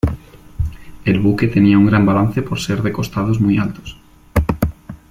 [1.05, 3.97] El buque tenía un gran balance por ser de costados muy altos.